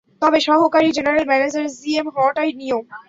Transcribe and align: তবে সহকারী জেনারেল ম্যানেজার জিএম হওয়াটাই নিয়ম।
তবে 0.21 0.37
সহকারী 0.47 0.87
জেনারেল 0.97 1.25
ম্যানেজার 1.27 1.65
জিএম 1.77 2.07
হওয়াটাই 2.15 2.51
নিয়ম। 2.59 2.85